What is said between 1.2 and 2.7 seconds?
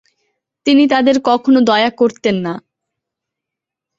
কখনও দয়া করতেন না।